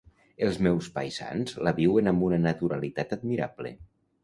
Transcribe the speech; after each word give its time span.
Els 0.45 0.55
meus 0.67 0.87
paisans 0.95 1.53
la 1.67 1.75
viuen 1.81 2.11
amb 2.13 2.27
una 2.31 2.41
naturalitat 2.49 3.17
admirable. 3.21 3.77